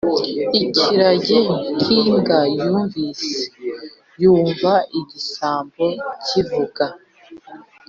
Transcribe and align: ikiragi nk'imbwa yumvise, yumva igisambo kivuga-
ikiragi 0.61 1.39
nk'imbwa 1.75 2.39
yumvise, 2.57 3.39
yumva 4.21 4.71
igisambo 4.99 5.85
kivuga- 6.27 6.85